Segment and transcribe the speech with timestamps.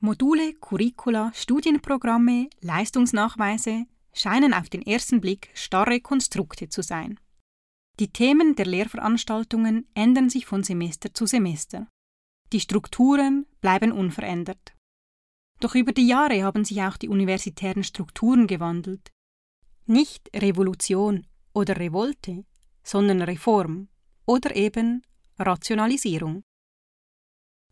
[0.00, 7.18] Module, Curricula, Studienprogramme, Leistungsnachweise scheinen auf den ersten Blick starre Konstrukte zu sein.
[7.98, 11.88] Die Themen der Lehrveranstaltungen ändern sich von Semester zu Semester.
[12.52, 14.72] Die Strukturen bleiben unverändert.
[15.58, 19.10] Doch über die Jahre haben sich auch die universitären Strukturen gewandelt.
[19.86, 22.44] Nicht Revolution oder Revolte,
[22.84, 23.88] sondern Reform
[24.26, 25.02] oder eben
[25.40, 26.44] Rationalisierung.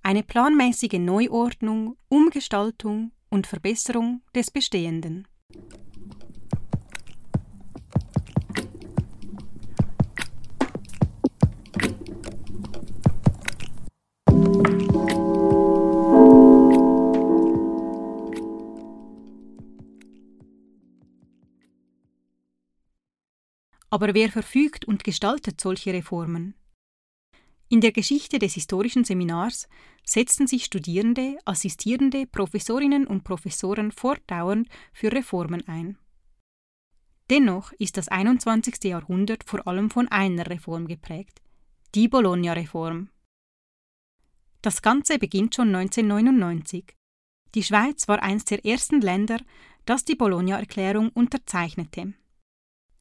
[0.09, 5.27] Eine planmäßige Neuordnung, Umgestaltung und Verbesserung des Bestehenden.
[23.91, 26.55] Aber wer verfügt und gestaltet solche Reformen?
[27.69, 29.67] In der Geschichte des historischen Seminars
[30.09, 35.99] setzten sich Studierende, Assistierende, Professorinnen und Professoren fortdauernd für Reformen ein.
[37.29, 38.85] Dennoch ist das 21.
[38.85, 41.43] Jahrhundert vor allem von einer Reform geprägt,
[41.95, 43.11] die Bologna-Reform.
[44.63, 46.95] Das Ganze beginnt schon 1999.
[47.55, 49.39] Die Schweiz war eines der ersten Länder,
[49.87, 52.15] das die Bologna-Erklärung unterzeichnete.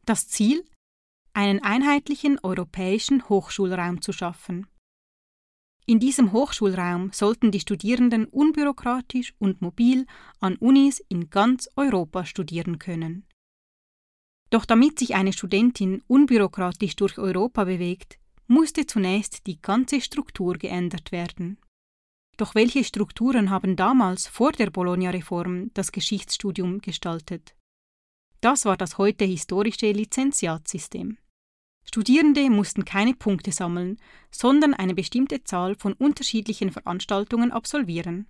[0.05, 0.63] Das Ziel?
[1.35, 4.67] einen einheitlichen europäischen Hochschulraum zu schaffen.
[5.87, 10.07] In diesem Hochschulraum sollten die Studierenden unbürokratisch und mobil
[10.39, 13.27] an Unis in ganz Europa studieren können.
[14.49, 21.11] Doch damit sich eine Studentin unbürokratisch durch Europa bewegt, musste zunächst die ganze Struktur geändert
[21.11, 21.59] werden.
[22.37, 27.55] Doch welche Strukturen haben damals vor der Bologna-Reform das Geschichtsstudium gestaltet?
[28.41, 31.17] Das war das heute historische Lizenziatsystem.
[31.85, 33.97] Studierende mussten keine Punkte sammeln,
[34.31, 38.27] sondern eine bestimmte Zahl von unterschiedlichen Veranstaltungen absolvieren.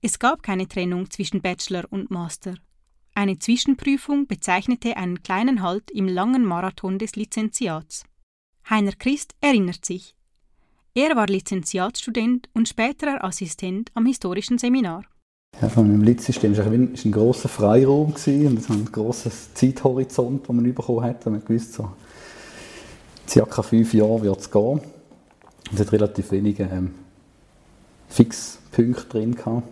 [0.00, 2.54] Es gab keine Trennung zwischen Bachelor und Master.
[3.14, 8.04] Eine Zwischenprüfung bezeichnete einen kleinen Halt im langen Marathon des Lizenziats.
[8.70, 10.14] Heiner Christ erinnert sich.
[10.94, 15.04] Er war Lizenziatstudent und späterer Assistent am historischen Seminar.
[15.60, 20.64] Ja, von einem Lizsystem war ein, ein grosser Freiraum und ein grosser Zeithorizont, den man
[20.72, 21.26] bekommen hat.
[21.26, 21.90] Man gewusst, so,
[23.28, 24.80] circa fünf Jahre wird es gehen.
[25.72, 26.94] Es hat relativ wenige ähm,
[28.08, 29.68] Fixpunkte drin gehabt.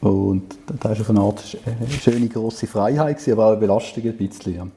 [0.00, 4.16] Und da war auf eine Art eine schöne große Freiheit, aber auch eine Belastung ein
[4.16, 4.72] bisschen.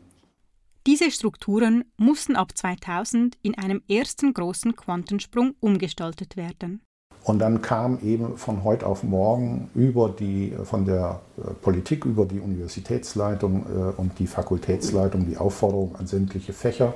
[0.86, 6.82] Diese Strukturen mussten ab 2000 in einem ersten großen Quantensprung umgestaltet werden.
[7.26, 12.26] Und dann kam eben von heute auf morgen über die, von der äh, Politik über
[12.26, 16.94] die Universitätsleitung äh, und die Fakultätsleitung die Aufforderung an sämtliche Fächer,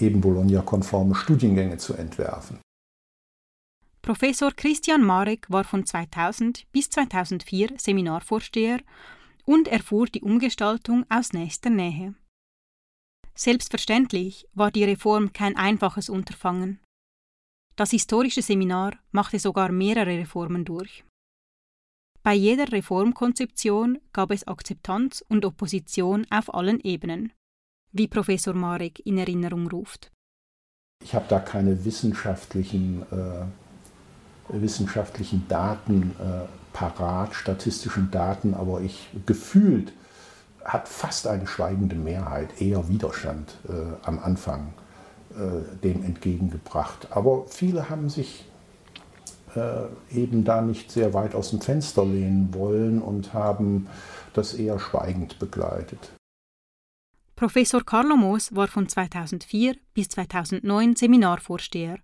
[0.00, 2.60] eben Bologna-konforme Studiengänge zu entwerfen.
[4.02, 8.80] Professor Christian Marek war von 2000 bis 2004 Seminarvorsteher
[9.44, 12.14] und erfuhr die Umgestaltung aus nächster Nähe.
[13.34, 16.80] Selbstverständlich war die Reform kein einfaches Unterfangen.
[17.76, 21.04] Das historische Seminar machte sogar mehrere Reformen durch.
[22.22, 27.32] Bei jeder Reformkonzeption gab es Akzeptanz und Opposition auf allen Ebenen
[27.92, 30.10] wie Professor Marek in Erinnerung ruft.
[31.02, 33.44] Ich habe da keine wissenschaftlichen, äh,
[34.48, 39.92] wissenschaftlichen Daten äh, parat, statistischen Daten, aber ich gefühlt
[40.64, 43.72] hat fast eine schweigende Mehrheit eher Widerstand äh,
[44.06, 44.72] am Anfang
[45.30, 47.08] äh, dem entgegengebracht.
[47.10, 48.44] Aber viele haben sich
[49.56, 53.88] äh, eben da nicht sehr weit aus dem Fenster lehnen wollen und haben
[54.34, 56.12] das eher schweigend begleitet.
[57.40, 61.96] Professor Carlo Moos war von 2004 bis 2009 Seminarvorsteher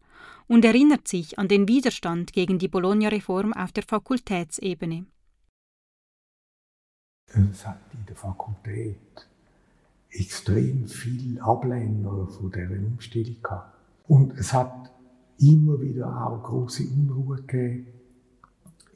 [0.46, 5.04] und erinnert sich an den Widerstand gegen die Bologna-Reform auf der Fakultätsebene.
[7.26, 9.28] Es hat in der Fakultät
[10.08, 13.76] extrem viel Ablehnung von dieser Umstellung gehabt.
[14.08, 14.90] Und es hat
[15.38, 17.88] immer wieder auch große Unruhe gegeben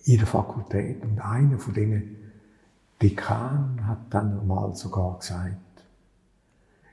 [0.06, 1.02] in der Fakultät.
[1.02, 2.16] Und einer von diesen
[3.02, 5.69] Dekanen hat dann mal sogar gesagt,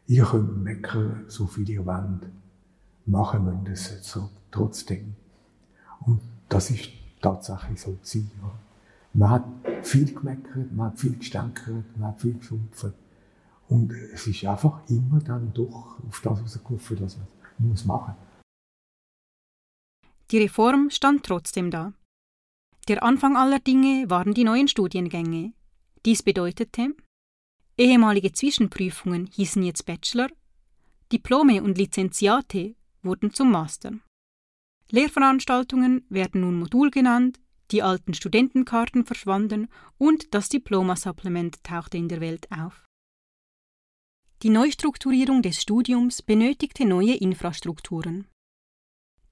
[0.07, 2.27] Ihr könnt meckern, so viel ihr wollt.
[3.05, 5.15] Machen wir das so trotzdem.
[6.01, 6.89] Und das ist
[7.21, 8.31] tatsächlich so gewesen.
[8.41, 8.51] Ja.
[9.13, 9.45] Man hat
[9.83, 12.93] viel gemeckert, man hat viel gestänkert, man hat viel geschumpft.
[13.67, 18.15] Und es ist einfach immer dann doch auf das rausgelaufen, dass man muss machen
[20.31, 21.93] Die Reform stand trotzdem da.
[22.87, 25.53] Der Anfang aller Dinge waren die neuen Studiengänge.
[26.05, 26.93] Dies bedeutete,
[27.79, 30.29] Ehemalige Zwischenprüfungen hießen jetzt Bachelor,
[31.11, 33.93] Diplome und Lizenziate wurden zum Master.
[34.89, 37.39] Lehrveranstaltungen werden nun Modul genannt,
[37.69, 39.67] die alten Studentenkarten verschwanden
[39.99, 42.87] und das Diploma-Supplement tauchte in der Welt auf.
[44.41, 48.27] Die Neustrukturierung des Studiums benötigte neue Infrastrukturen.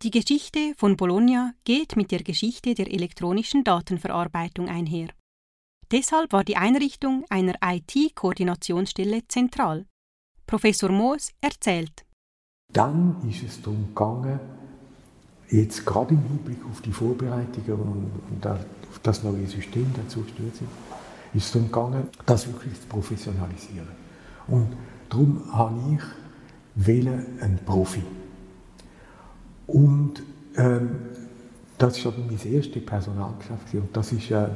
[0.04, 5.10] Die Geschichte von Bologna geht mit der Geschichte der elektronischen Datenverarbeitung einher.
[5.92, 9.86] Deshalb war die Einrichtung einer IT-Koordinationsstelle zentral.
[10.48, 12.06] Professor Moos erzählt.
[12.74, 14.40] Dann ist es darum gegangen,
[15.50, 20.70] jetzt gerade im Hinblick auf die Vorbereitungen und, auf das neue System dazu gestört sind,
[21.34, 23.88] ist es darum gegangen, das wirklich zu professionalisieren.
[24.48, 24.76] Und
[25.10, 26.02] darum habe ich
[26.76, 28.04] wählen einen Profi.
[29.68, 30.22] Und
[30.58, 30.92] ähm,
[31.78, 33.74] das war mein erstes Personalgeschäft.
[33.74, 34.48] Und das ist äh,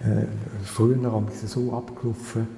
[0.00, 0.26] äh,
[0.64, 2.48] früher haben wir so abgelaufen,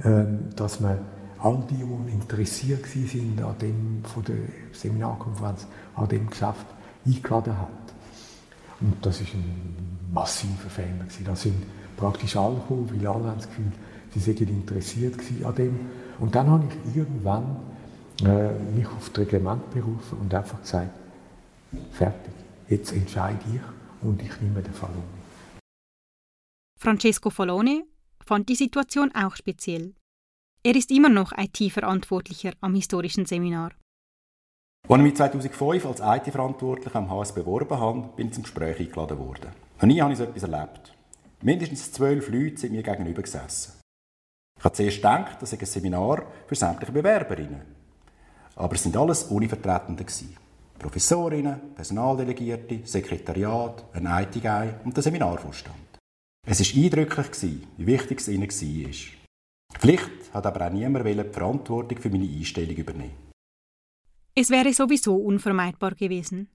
[0.00, 0.24] äh,
[0.54, 0.98] dass man
[1.38, 4.36] all die, die interessiert waren an dem, von der
[4.72, 6.66] Seminarkonferenz, an dem Geschäft,
[7.04, 7.68] eingeladen hat.
[8.80, 11.06] Und das war ein massiver Fehler.
[11.24, 11.62] Da sind
[11.96, 13.72] praktisch alle gekommen, weil alle haben das Gefühl,
[14.14, 15.14] sie seien interessiert
[15.44, 15.80] an dem.
[16.18, 17.56] Und dann habe ich irgendwann
[18.22, 20.90] äh, mich auf das Reglement berufen und einfach gesagt,
[21.92, 22.32] fertig,
[22.68, 23.60] jetzt entscheide ich
[24.06, 25.15] und ich nehme den Fall um.
[26.78, 27.84] Francesco Falone
[28.24, 29.94] fand die Situation auch speziell.
[30.62, 33.72] Er ist immer noch IT-Verantwortlicher am historischen Seminar.
[34.88, 39.18] Als ich mich 2005 als IT-Verantwortlicher am HS beworben habe, bin ich zum Gespräch eingeladen
[39.18, 39.50] worden.
[39.80, 40.94] Noch nie habe ich so etwas erlebt.
[41.42, 43.80] Mindestens zwölf Leute sind mir gegenüber gesessen.
[44.58, 47.62] Ich habe zuerst gedacht, das sei ein Seminar für sämtliche Bewerberinnen.
[48.54, 50.04] Aber es sind alles Univertretende.
[50.78, 55.95] Professorinnen, Personaldelegierte, Sekretariat, ein IT-Guy und der Seminarvorstand.
[56.48, 58.92] Es war eindrücklich, wie wichtig es ihnen war.
[59.80, 63.16] Vielleicht hat aber auch niemand die Verantwortung für meine Einstellung übernehmen.
[64.32, 66.48] Es wäre sowieso unvermeidbar gewesen.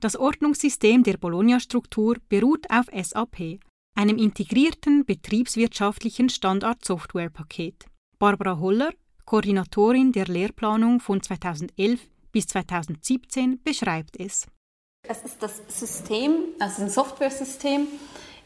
[0.00, 3.60] Das Ordnungssystem der Bologna-Struktur beruht auf SAP,
[3.94, 7.86] einem integrierten betriebswirtschaftlichen Standard-Software-Paket.
[8.18, 8.92] Barbara Holler,
[9.26, 12.00] Koordinatorin der Lehrplanung von 2011
[12.32, 14.48] bis 2017, beschreibt es.
[15.06, 17.86] Es ist das System, also ein Software-System,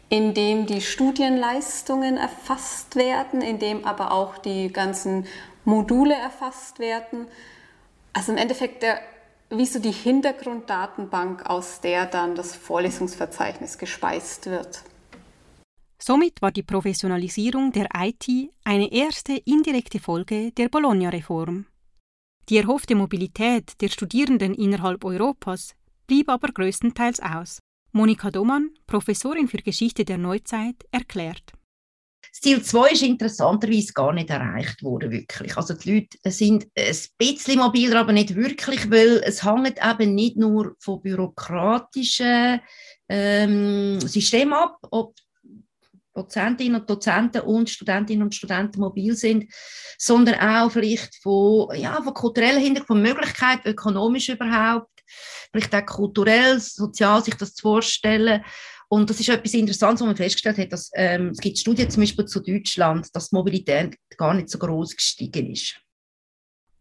[0.09, 5.27] in dem die Studienleistungen erfasst werden, in dem aber auch die ganzen
[5.65, 7.27] Module erfasst werden.
[8.13, 9.01] Also im Endeffekt der,
[9.51, 14.83] wie so die Hintergrunddatenbank, aus der dann das Vorlesungsverzeichnis gespeist wird.
[15.99, 18.27] Somit war die Professionalisierung der IT
[18.65, 21.67] eine erste indirekte Folge der Bologna-Reform.
[22.51, 25.75] Die erhoffte Mobilität der Studierenden innerhalb Europas
[26.07, 27.61] blieb aber größtenteils aus.
[27.97, 31.53] Monika Domann, Professorin für Geschichte der Neuzeit, erklärt.
[32.33, 35.57] Stil 2 ist interessanterweise gar nicht erreicht worden, wirklich.
[35.57, 40.37] Also die Leute sind ein bisschen mobiler, aber nicht wirklich, weil es hängt eben nicht
[40.37, 42.61] nur von bürokratischen
[43.09, 45.15] ähm, Systemen ab, ob
[46.15, 49.47] Dozentinnen und Dozenten und Studentinnen und Studenten mobil sind,
[49.99, 54.94] sondern auch vielleicht von, ja, von kulturellen Hintergrund, von Möglichkeiten, ökonomisch überhaupt,
[55.53, 58.45] vielleicht auch kulturell, sozial sich das zu vorstellen.
[58.89, 62.03] Und das ist etwas Interessantes, was man festgestellt hat, dass ähm, es gibt Studien zum
[62.03, 65.81] Beispiel zu Deutschland, dass die Mobilität gar nicht so groß gestiegen ist.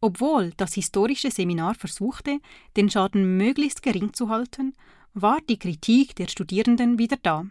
[0.02, 2.40] Obwohl das historische Seminar versuchte,
[2.76, 4.76] den Schaden möglichst gering zu halten,
[5.14, 7.46] war die Kritik der Studierenden wieder da.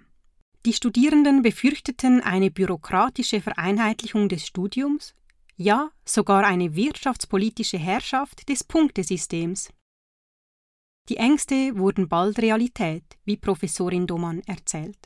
[0.67, 5.14] Die Studierenden befürchteten eine bürokratische Vereinheitlichung des Studiums,
[5.57, 9.71] ja sogar eine wirtschaftspolitische Herrschaft des Punktesystems.
[11.09, 14.99] Die Ängste wurden bald Realität, wie Professorin Domann erzählt.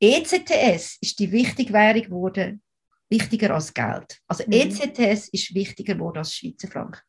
[0.00, 2.62] ECTS ist die wichtige Währung geworden,
[3.10, 4.20] wichtiger als Geld.
[4.26, 4.52] Also mhm.
[4.52, 7.00] ECTS ist wichtiger geworden als Schweizer Franken.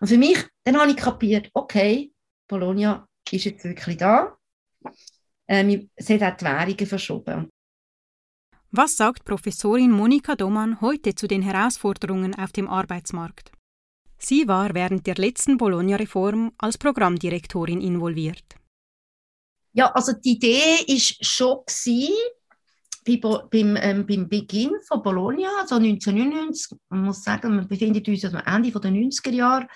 [0.00, 2.12] Und für mich, dann habe ich kapiert, okay,
[2.48, 4.36] Bologna ist jetzt wirklich da.
[5.48, 7.48] Ähm, es hat auch die Währungen verschoben.
[8.70, 13.52] Was sagt Professorin Monika Domann heute zu den Herausforderungen auf dem Arbeitsmarkt?
[14.24, 18.44] Sie war während der letzten Bologna-Reform als Programmdirektorin involviert.
[19.72, 22.14] Ja, also die Idee ist schon gewesen,
[23.50, 28.36] beim, ähm, beim Beginn von Bologna, also 1999, man muss sagen, wir befinden uns am
[28.36, 29.66] Ende der 90er Jahre,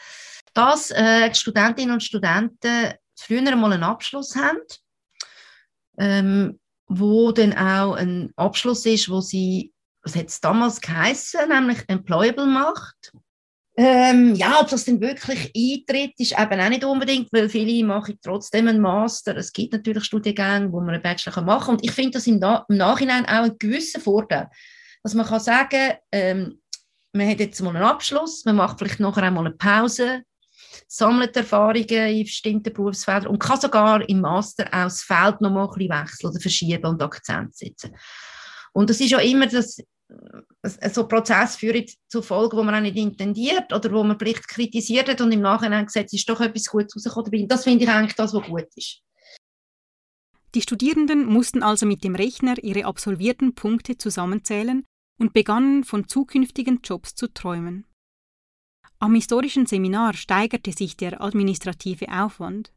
[0.55, 4.61] dass äh, die Studentinnen und Studenten früher einmal einen Abschluss haben,
[5.99, 9.73] ähm, wo dann auch ein Abschluss ist, wo sie,
[10.03, 13.13] was hat es damals geheißen, nämlich employable macht.
[13.79, 18.19] Ähm, ja, ob das denn wirklich eintritt, ist eben auch nicht unbedingt, weil viele machen
[18.23, 19.37] trotzdem einen Master.
[19.37, 21.75] Es gibt natürlich Studiengänge, wo man einen Bachelor machen kann.
[21.75, 24.49] Und ich finde das im, Na im, Nachhinein auch einen gewissen Vorteil.
[25.03, 26.61] Dass man kann sagen, ähm,
[27.13, 30.23] man hat jetzt mal einen Abschluss, man macht vielleicht nachher einmal eine Pause
[30.89, 35.65] sammelt Erfahrungen in bestimmten Berufsfeldern und kann sogar im Master auch das Feld noch mal
[35.65, 37.97] ein bisschen wechseln oder verschieben und Akzent setzen.
[38.73, 39.79] Und das ist ja immer das,
[40.93, 45.09] so Prozess führt zu Folgen, die man auch nicht intendiert oder wo man vielleicht kritisiert
[45.09, 47.49] hat und im Nachhinein gesagt, es ist doch etwas Gutes rausgekommen.
[47.49, 49.03] Das finde ich eigentlich das, was gut ist.
[50.55, 54.85] Die Studierenden mussten also mit dem Rechner ihre absolvierten Punkte zusammenzählen
[55.19, 57.87] und begannen von zukünftigen Jobs zu träumen.
[58.99, 62.73] Am historischen Seminar steigerte sich der administrative Aufwand.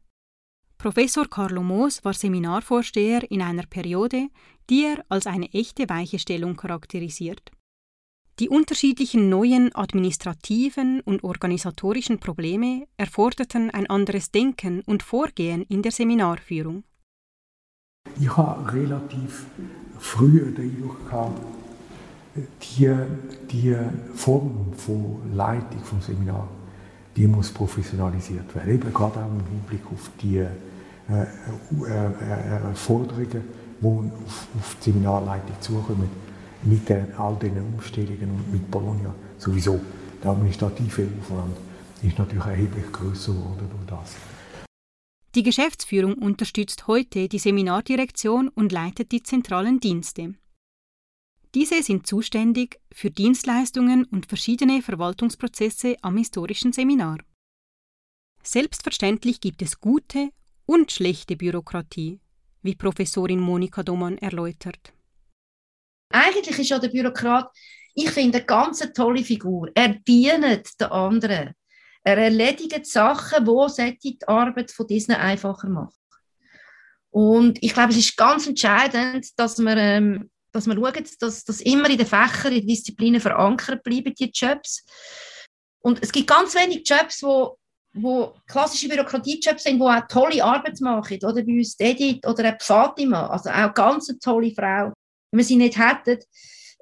[0.80, 4.28] Professor Carlo Moos war Seminarvorsteher in einer Periode,
[4.70, 7.52] die er als eine echte Weichestellung charakterisiert.
[8.38, 15.92] Die unterschiedlichen neuen administrativen und organisatorischen Probleme erforderten ein anderes Denken und Vorgehen in der
[15.92, 16.84] Seminarführung.
[18.18, 19.44] Ich habe relativ
[19.98, 21.42] früh gehabt,
[22.62, 22.90] die,
[23.52, 23.76] die
[24.14, 26.48] Form von Leitung vom Seminar,
[27.14, 28.72] die muss professionalisiert werden.
[28.72, 30.46] Eben gerade auch im Hinblick auf die
[32.74, 33.44] Forderungen,
[33.80, 36.08] die auf, auf die Seminarleitung zukommen,
[36.62, 39.80] mit den, all diesen Umstellungen und mit Bologna sowieso.
[40.22, 41.56] Der administrative Aufwand
[42.02, 44.16] ist natürlich erheblich größer geworden durch das.
[45.34, 50.34] Die Geschäftsführung unterstützt heute die Seminardirektion und leitet die zentralen Dienste.
[51.54, 57.18] Diese sind zuständig für Dienstleistungen und verschiedene Verwaltungsprozesse am historischen Seminar.
[58.42, 60.30] Selbstverständlich gibt es gute
[60.70, 62.20] und schlechte Bürokratie,
[62.62, 64.92] wie Professorin Monika Domann erläutert.
[66.10, 67.50] Eigentlich ist ja der Bürokrat,
[67.92, 69.68] ich finde, eine ganz tolle Figur.
[69.74, 71.54] Er dient den anderen.
[72.04, 75.98] Er erledigt Sachen, wo die Arbeit von diesen einfacher macht.
[77.10, 81.60] Und ich glaube, es ist ganz entscheidend, dass man ähm, dass man schaut, dass, dass
[81.60, 84.84] immer in den Fächern, in den Disziplinen verankert bleiben, die Jobs.
[85.80, 87.58] Und es gibt ganz wenige Jobs, wo,
[87.92, 91.18] wo klassische Bürokratiejobs sind, die auch tolle Arbeit machen.
[91.22, 94.92] Oder bei uns Edith oder eine Fatima, also auch ganz eine tolle Frau.
[95.30, 96.22] Wenn wir sie nicht hätten,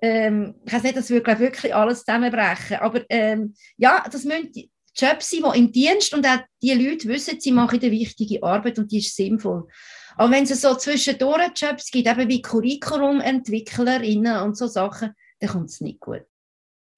[0.01, 2.79] ähm, ich weiß nicht, das würde wirklich alles zusammenbrechen.
[2.79, 4.53] Aber ähm, ja, das müssen
[4.95, 8.79] Jobs sein, die im Dienst und auch die Leute wissen, sie machen eine wichtige Arbeit
[8.79, 9.69] und die ist sinnvoll.
[10.17, 15.71] Aber wenn es so zwischendurch Jobs gibt, eben wie Curriculumentwicklerinnen und so Sachen, dann kommt
[15.71, 16.23] es nicht gut.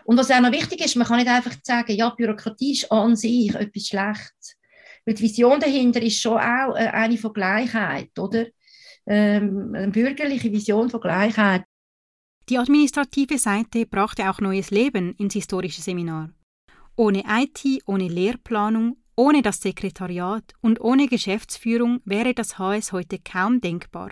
[0.04, 3.16] Und was auch noch wichtig ist, man kann nicht einfach sagen, ja, Bürokratie ist an
[3.16, 4.56] sich etwas Schlechtes.
[5.04, 8.46] Weil die Vision dahinter ist schon auch äh, eine von Gleichheit, oder?
[9.06, 11.64] Ähm, eine bürgerliche Vision von Gleichheit.
[12.48, 16.30] Die administrative Seite brachte auch neues Leben ins historische Seminar.
[16.96, 23.60] Ohne IT, ohne Lehrplanung, ohne das Sekretariat und ohne Geschäftsführung wäre das HS heute kaum
[23.60, 24.10] denkbar.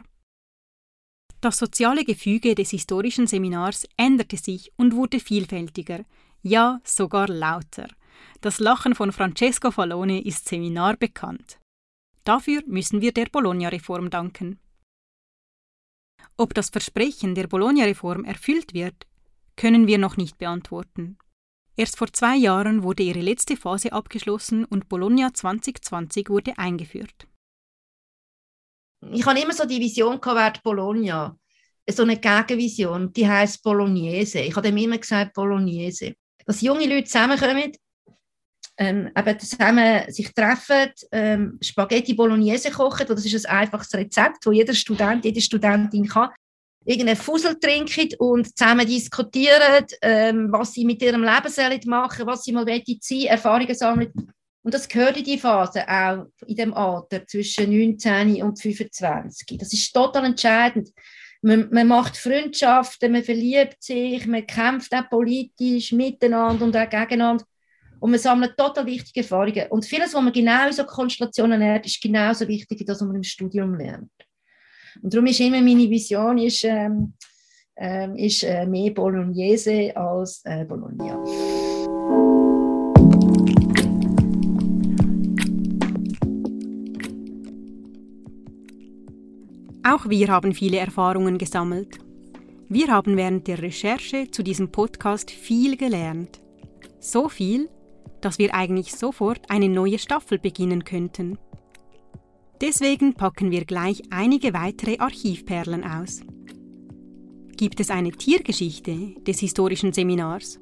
[1.40, 6.04] Das soziale Gefüge des historischen Seminars änderte sich und wurde vielfältiger,
[6.42, 7.88] ja sogar lauter.
[8.40, 11.60] Das Lachen von Francesco Fallone ist Seminar bekannt.
[12.24, 14.58] Dafür müssen wir der Bologna-Reform danken.
[16.36, 19.06] Ob das Versprechen der Bologna-Reform erfüllt wird,
[19.56, 21.18] können wir noch nicht beantworten.
[21.76, 27.28] Erst vor zwei Jahren wurde ihre letzte Phase abgeschlossen und Bologna 2020 wurde eingeführt.
[29.12, 31.36] Ich habe immer so die Vision gehabt, Bologna.
[31.90, 34.40] So eine Gegenvision, die heißt Bolognese.
[34.40, 36.14] Ich habe dem immer gesagt, Bolognese.
[36.44, 37.72] Dass junge Leute zusammenkommen,
[38.76, 43.06] ähm, eben zusammen sich treffen, ähm, Spaghetti Bolognese kochen.
[43.06, 46.30] Das ist ein einfaches Rezept, das jeder Student, jede Studentin kann
[46.88, 52.44] irgendeinen Fussel trinken und zusammen diskutieren, ähm, was sie mit ihrem Leben sollen machen was
[52.44, 54.12] sie mal sein Erfahrungen sammeln.
[54.68, 59.56] Und das gehört in die Phase auch in dem Alter zwischen 19 und 25.
[59.56, 60.90] Das ist total entscheidend.
[61.40, 67.46] Man, man, macht Freundschaften, man verliebt sich, man kämpft auch politisch miteinander und auch gegeneinander.
[67.98, 69.68] Und man sammelt total wichtige Erfahrungen.
[69.70, 73.06] Und vieles, was man genau in so Konstellationen lernt, ist genauso wichtig, wie das, was
[73.06, 74.10] man im Studium lernt.
[75.00, 77.14] Und darum ist immer meine Vision ist, ähm,
[77.74, 81.24] ähm, ist äh, mehr Bolognese als äh, Bologna.
[89.90, 91.98] Auch wir haben viele Erfahrungen gesammelt.
[92.68, 96.42] Wir haben während der Recherche zu diesem Podcast viel gelernt.
[97.00, 97.70] So viel,
[98.20, 101.38] dass wir eigentlich sofort eine neue Staffel beginnen könnten.
[102.60, 106.20] Deswegen packen wir gleich einige weitere Archivperlen aus.
[107.56, 110.60] Gibt es eine Tiergeschichte des historischen Seminars?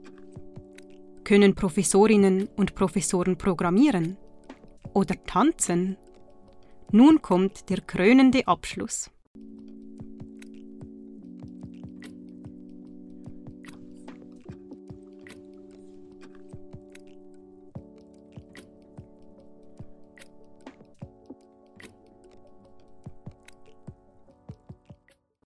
[1.24, 4.18] Können Professorinnen und Professoren programmieren?
[4.92, 5.96] Oder tanzen?
[6.92, 9.10] Nun kommt der krönende Abschluss.